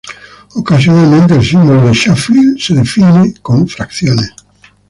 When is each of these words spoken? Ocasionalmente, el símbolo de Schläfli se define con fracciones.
Ocasionalmente, 0.55 1.35
el 1.35 1.45
símbolo 1.45 1.85
de 1.85 1.93
Schläfli 1.93 2.59
se 2.59 2.73
define 2.73 3.35
con 3.39 3.67
fracciones. 3.67 4.33